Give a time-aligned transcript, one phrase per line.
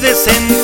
[0.00, 0.57] puedes in.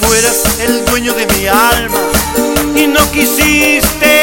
[0.00, 2.00] fueras el dueño de mi alma
[2.74, 4.22] y no quisiste.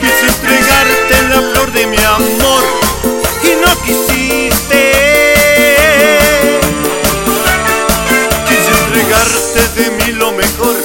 [0.00, 2.64] Quise entregarte la flor de mi amor
[3.42, 4.92] y no quisiste.
[8.48, 10.76] Quise entregarte de mí lo mejor